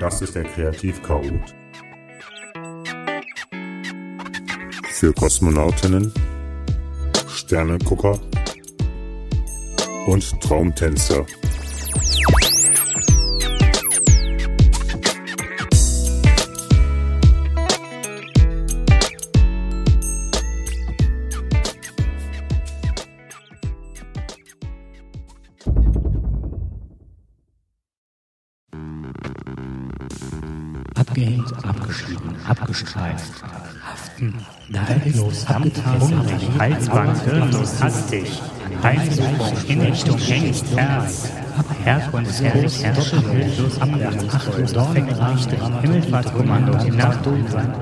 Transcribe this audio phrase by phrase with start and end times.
[0.00, 1.54] Das ist der Kreativchaot.
[4.94, 6.10] Für Kosmonautinnen,
[7.28, 8.18] Sternegucker
[10.06, 11.26] und Traumtänzer.
[31.00, 33.32] Abgehängt, abgeschieden, abgestreift.
[33.84, 34.34] Haften,
[34.68, 38.40] neidlos, abgetan, hirnlos, hastig.
[38.82, 41.30] Heimsuchung, Hinrichtung, Hengst, Herz.
[41.84, 47.74] Herkunft, Herrlich, Herrscher, Bildlos, Abwehr, achtlos, Dornenreichte, Himmelfahrtskommando, Nachdunsein,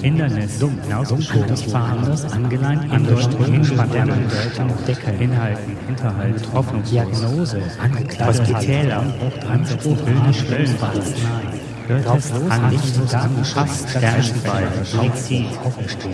[0.00, 9.04] Hindernis, dumm, hinausgeschoben, Fahren, angeleint, Andeutung, Hinspann, Bedeutung, Deckel, Inhalten, Hinterhalt, Hoffnung, Diagnose, Angeklagter, Hospitäler,
[9.48, 11.02] Anspruch, Höhne, Schwellenfall,
[11.90, 14.68] Goethes Anlicht, Geschafft, Sternenball,
[15.02, 15.46] Lexit,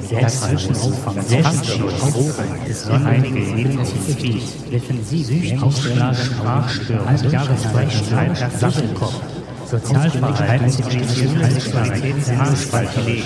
[0.08, 9.20] Selbstzwischen, Selbstschutz, des Heilige, Defensiv, Defensiv, Ausschlag, Sprachstörung, Jahresfreiheit, Sachelkopf,
[9.66, 13.24] Sozialverhalten, Zivilisation, Haarspaltweg,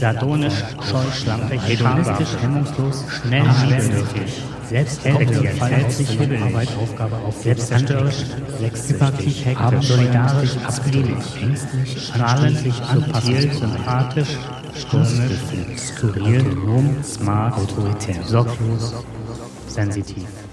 [0.00, 8.24] Sardonisch, scheu, schlampig, hedonistisch, hemmungslos, schnell, schwermütig, selbsthältig, falzig, hibbelig, Arbeit, Aufgabe auf selbstzerstörerisch,
[8.60, 14.38] hektisch, solidarisch, ablehnlich, ängstlich, strahlend, subtil, sympathisch,
[14.76, 18.94] stürmisch, skurril, autonom, smart, autoritär, sorglos,
[19.68, 20.43] sensitiv.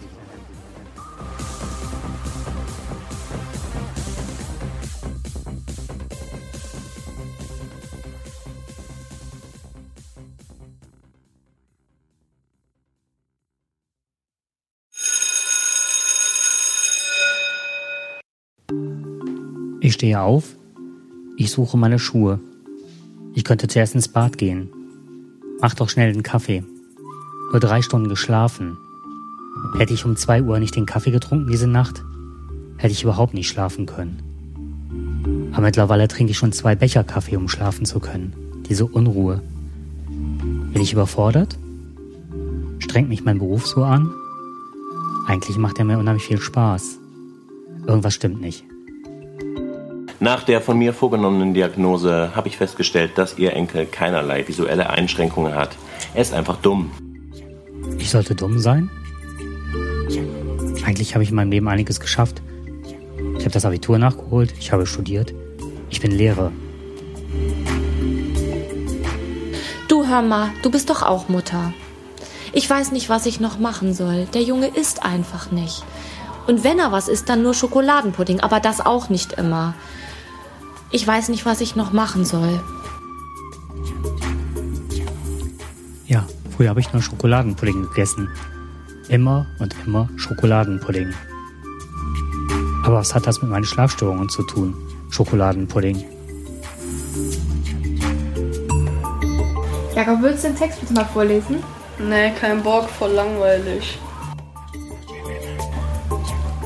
[19.91, 20.55] Ich stehe auf,
[21.35, 22.39] ich suche meine Schuhe.
[23.33, 24.69] Ich könnte zuerst ins Bad gehen.
[25.59, 26.63] Mach doch schnell den Kaffee.
[27.51, 28.77] Nur drei Stunden geschlafen.
[29.77, 32.05] Hätte ich um zwei Uhr nicht den Kaffee getrunken diese Nacht,
[32.77, 35.49] hätte ich überhaupt nicht schlafen können.
[35.51, 38.31] Aber mittlerweile trinke ich schon zwei Becher Kaffee, um schlafen zu können.
[38.69, 39.41] Diese Unruhe.
[40.71, 41.57] Bin ich überfordert?
[42.79, 44.09] Strengt mich mein Beruf so an?
[45.27, 46.97] Eigentlich macht er mir unheimlich viel Spaß.
[47.87, 48.63] Irgendwas stimmt nicht.
[50.23, 55.55] Nach der von mir vorgenommenen Diagnose habe ich festgestellt, dass Ihr Enkel keinerlei visuelle Einschränkungen
[55.55, 55.71] hat.
[56.13, 56.91] Er ist einfach dumm.
[57.97, 58.91] Ich sollte dumm sein?
[60.85, 62.43] Eigentlich habe ich in meinem Leben einiges geschafft.
[63.39, 65.33] Ich habe das Abitur nachgeholt, ich habe studiert.
[65.89, 66.51] Ich bin Lehrer.
[69.87, 71.73] Du hör mal, du bist doch auch Mutter.
[72.53, 74.27] Ich weiß nicht, was ich noch machen soll.
[74.35, 75.83] Der Junge isst einfach nicht.
[76.45, 79.73] Und wenn er was isst, dann nur Schokoladenpudding, aber das auch nicht immer.
[80.93, 82.59] Ich weiß nicht, was ich noch machen soll.
[86.05, 88.29] Ja, früher habe ich nur Schokoladenpudding gegessen.
[89.07, 91.13] Immer und immer Schokoladenpudding.
[92.83, 94.75] Aber was hat das mit meinen Schlafstörungen zu tun?
[95.09, 96.03] Schokoladenpudding.
[99.95, 101.63] Jakob, willst du den Text bitte mal vorlesen?
[101.99, 103.97] Nee, kein Bock, voll langweilig.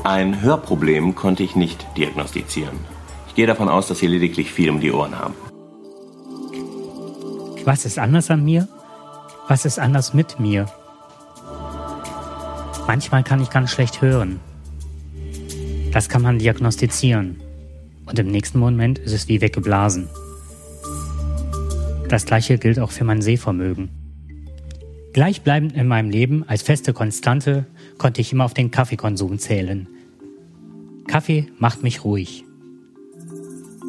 [0.02, 2.95] Ein Hörproblem konnte ich nicht diagnostizieren.
[3.36, 5.34] Gehe davon aus, dass Sie lediglich viel um die Ohren haben.
[7.66, 8.66] Was ist anders an mir?
[9.46, 10.64] Was ist anders mit mir?
[12.86, 14.40] Manchmal kann ich ganz schlecht hören.
[15.92, 17.42] Das kann man diagnostizieren.
[18.06, 20.08] Und im nächsten Moment ist es wie weggeblasen.
[22.08, 23.90] Das gleiche gilt auch für mein Sehvermögen.
[25.12, 27.66] Gleichbleibend in meinem Leben als feste Konstante
[27.98, 29.88] konnte ich immer auf den Kaffeekonsum zählen.
[31.06, 32.45] Kaffee macht mich ruhig.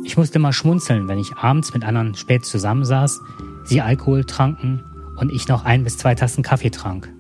[0.08, 3.20] Ich musste immer schmunzeln, wenn ich abends mit anderen spät zusammensaß,
[3.66, 4.82] sie Alkohol tranken
[5.18, 7.12] und ich noch ein bis zwei Tassen Kaffee trank.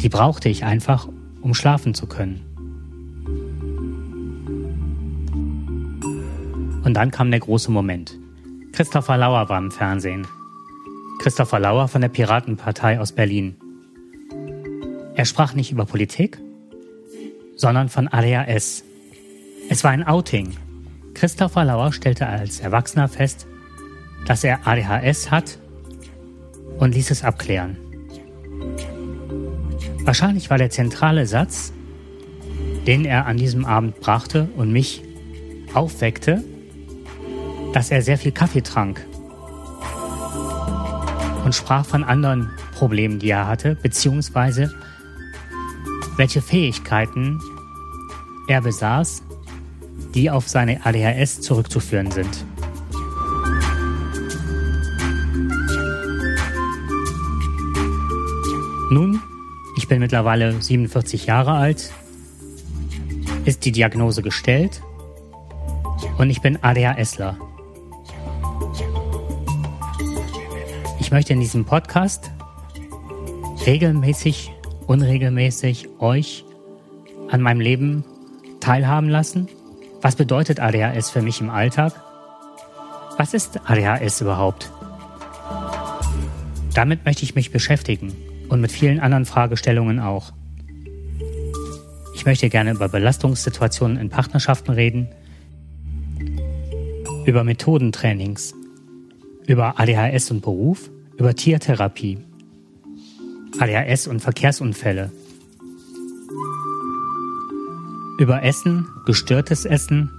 [0.00, 1.08] Die brauchte ich einfach,
[1.42, 2.40] um schlafen zu können.
[6.84, 8.18] Und dann kam der große Moment.
[8.72, 10.26] Christopher Lauer war im Fernsehen.
[11.20, 13.56] Christopher Lauer von der Piratenpartei aus Berlin.
[15.14, 16.40] Er sprach nicht über Politik,
[17.56, 18.84] sondern von ADHS.
[19.68, 20.56] Es war ein Outing.
[21.18, 23.48] Christopher Lauer stellte als Erwachsener fest,
[24.24, 25.58] dass er ADHS hat
[26.78, 27.76] und ließ es abklären.
[30.04, 31.72] Wahrscheinlich war der zentrale Satz,
[32.86, 35.02] den er an diesem Abend brachte und mich
[35.74, 36.44] aufweckte,
[37.72, 39.04] dass er sehr viel Kaffee trank
[41.44, 44.72] und sprach von anderen Problemen, die er hatte, beziehungsweise
[46.16, 47.40] welche Fähigkeiten
[48.46, 49.24] er besaß,
[50.14, 52.44] die auf seine ADHS zurückzuführen sind.
[58.90, 59.20] Nun,
[59.76, 61.92] ich bin mittlerweile 47 Jahre alt,
[63.44, 64.82] ist die Diagnose gestellt
[66.18, 67.36] und ich bin ADHSler.
[71.00, 72.30] Ich möchte in diesem Podcast
[73.66, 74.52] regelmäßig,
[74.86, 76.44] unregelmäßig euch
[77.30, 78.04] an meinem Leben
[78.60, 79.48] teilhaben lassen.
[80.00, 81.92] Was bedeutet ADHS für mich im Alltag?
[83.16, 84.70] Was ist ADHS überhaupt?
[86.72, 88.14] Damit möchte ich mich beschäftigen
[88.48, 90.32] und mit vielen anderen Fragestellungen auch.
[92.14, 95.08] Ich möchte gerne über Belastungssituationen in Partnerschaften reden,
[97.26, 98.54] über Methodentrainings,
[99.46, 102.18] über ADHS und Beruf, über Tiertherapie,
[103.58, 105.10] ADHS und Verkehrsunfälle,
[108.18, 110.10] über Essen, gestörtes Essen,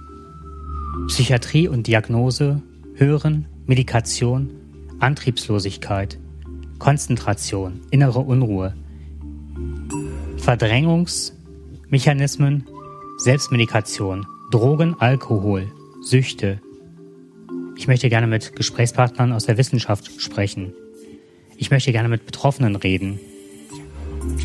[1.06, 2.60] Psychiatrie und Diagnose,
[2.94, 4.50] Hören, Medikation,
[4.98, 6.18] Antriebslosigkeit,
[6.78, 8.74] Konzentration, innere Unruhe,
[10.38, 12.66] Verdrängungsmechanismen,
[13.18, 15.70] Selbstmedikation, Drogen, Alkohol,
[16.02, 16.62] Süchte.
[17.76, 20.72] Ich möchte gerne mit Gesprächspartnern aus der Wissenschaft sprechen.
[21.58, 23.20] Ich möchte gerne mit Betroffenen reden.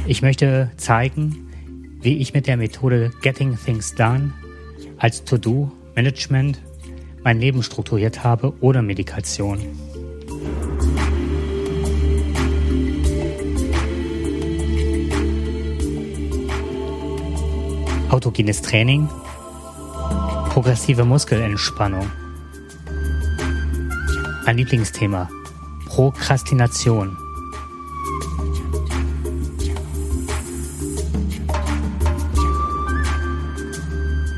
[0.07, 1.44] Ich möchte zeigen,
[2.05, 4.31] wie ich mit der Methode Getting Things Done
[4.97, 6.61] als To-Do-Management
[7.23, 9.59] mein Leben strukturiert habe ohne Medikation.
[18.11, 19.09] autogenes Training,
[20.49, 22.09] progressive Muskelentspannung.
[24.45, 25.27] Mein Lieblingsthema,
[25.87, 27.24] Prokrastination.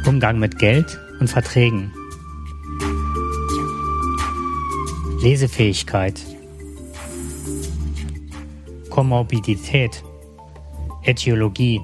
[0.08, 1.92] Umgang mit Geld und Verträgen.
[5.20, 6.22] Lesefähigkeit.
[8.90, 10.02] Komorbidität.
[11.04, 11.82] Äthiologie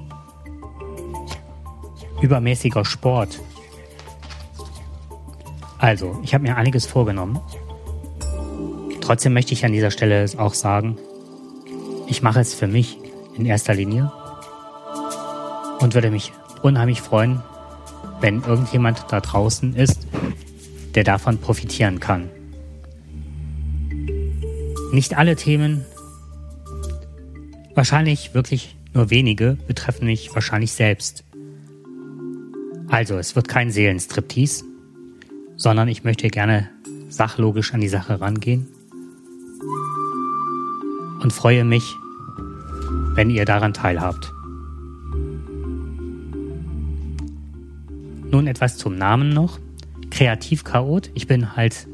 [2.22, 3.40] übermäßiger Sport.
[5.76, 7.38] Also, ich habe mir einiges vorgenommen.
[9.02, 10.96] Trotzdem möchte ich an dieser Stelle auch sagen,
[12.06, 12.96] ich mache es für mich
[13.36, 14.10] in erster Linie
[15.80, 16.32] und würde mich
[16.62, 17.42] unheimlich freuen,
[18.20, 20.06] wenn irgendjemand da draußen ist,
[20.94, 22.28] der davon profitieren kann.
[24.92, 25.84] Nicht alle Themen,
[27.74, 31.24] wahrscheinlich wirklich nur wenige, betreffen mich wahrscheinlich selbst.
[32.88, 34.64] Also, es wird kein Seelenstriptease,
[35.56, 36.70] sondern ich möchte gerne
[37.08, 38.68] sachlogisch an die Sache rangehen
[41.22, 41.84] und freue mich,
[43.14, 44.32] wenn ihr daran teilhabt.
[48.34, 49.60] Nun etwas zum Namen noch.
[50.10, 51.12] Kreativchaot.
[51.14, 51.86] Ich bin halt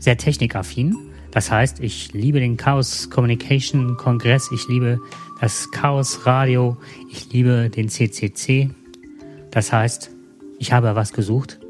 [0.00, 0.96] sehr technikaffin.
[1.30, 4.98] Das heißt, ich liebe den Chaos Communication Kongress, ich liebe
[5.40, 6.76] das Chaos Radio,
[7.08, 8.70] ich liebe den CCC.
[9.52, 10.10] Das heißt,
[10.58, 11.60] ich habe was gesucht,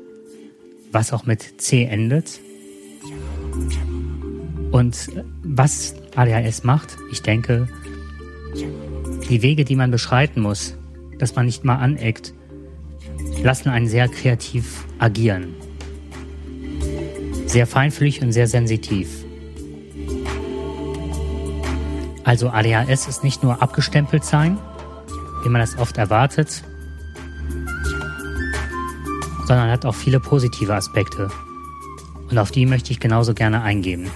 [0.93, 2.41] was auch mit C endet.
[4.71, 5.11] Und
[5.43, 7.69] was ADHS macht, ich denke,
[9.29, 10.75] die Wege, die man beschreiten muss,
[11.19, 12.33] dass man nicht mal aneckt,
[13.43, 15.55] lassen einen sehr kreativ agieren.
[17.47, 19.25] Sehr feinfühlig und sehr sensitiv.
[22.25, 24.59] Also ADHS ist nicht nur abgestempelt sein,
[25.45, 26.65] wie man das oft erwartet,
[29.47, 31.31] sondern hat auch viele positive Aspekte.
[32.29, 34.11] Und auf die möchte ich genauso gerne eingehen.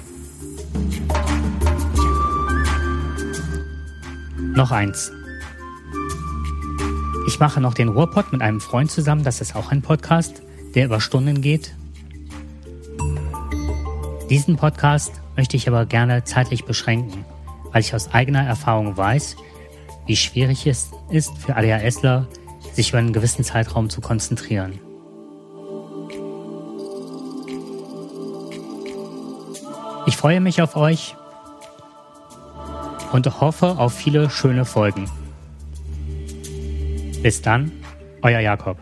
[4.55, 5.13] Noch eins.
[7.31, 9.23] Ich mache noch den Ruhrpott mit einem Freund zusammen.
[9.23, 10.43] Das ist auch ein Podcast,
[10.75, 11.77] der über Stunden geht.
[14.29, 17.25] Diesen Podcast möchte ich aber gerne zeitlich beschränken,
[17.71, 19.37] weil ich aus eigener Erfahrung weiß,
[20.07, 22.27] wie schwierig es ist für ADHSler,
[22.73, 24.81] sich über einen gewissen Zeitraum zu konzentrieren.
[30.07, 31.15] Ich freue mich auf euch
[33.13, 35.09] und hoffe auf viele schöne Folgen.
[37.23, 37.71] Bis dann,
[38.23, 38.79] euer Jakob.